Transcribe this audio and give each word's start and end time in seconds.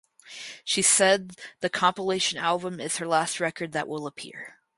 She 0.63 0.81
said 0.81 1.35
the 1.59 1.69
compilation 1.69 2.39
album 2.39 2.79
is 2.79 2.97
her 2.97 3.05
last 3.05 3.39
record 3.39 3.71
that 3.73 3.87
will 3.87 4.07
appear. 4.07 4.57